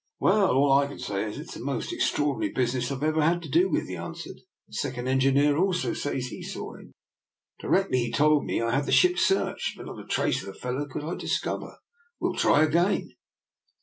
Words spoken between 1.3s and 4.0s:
that it's the most extraordinary business I ever had to do with," he